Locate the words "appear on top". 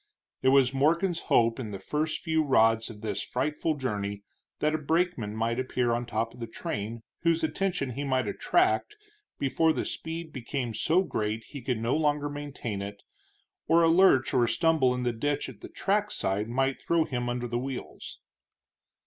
5.59-6.33